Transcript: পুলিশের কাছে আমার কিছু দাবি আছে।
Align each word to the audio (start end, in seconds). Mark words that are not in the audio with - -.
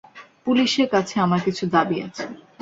পুলিশের 0.45 0.87
কাছে 0.93 1.15
আমার 1.19 1.39
কিছু 1.45 1.63
দাবি 1.73 1.97
আছে। 2.07 2.23